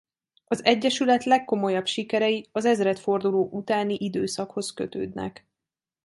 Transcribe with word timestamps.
Az 0.45 0.63
egyesület 0.63 1.23
legkomolyabb 1.25 1.85
sikerei 1.85 2.49
az 2.51 2.65
ezredforduló 2.65 3.49
utáni 3.51 3.95
időszakhoz 3.99 4.73
kötődnek. 4.73 5.45